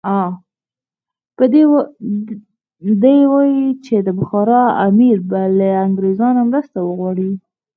[3.01, 7.31] دی وایي چې د بخارا امیر به له انګریزانو مرسته وغواړي.